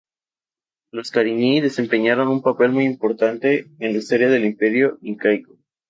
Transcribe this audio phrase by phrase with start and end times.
[0.91, 5.59] Los cañari desempeñaron un papel muy importante en la historia del Imperio incaico.